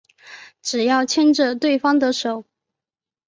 [0.63, 2.43] 只要牵着对方的手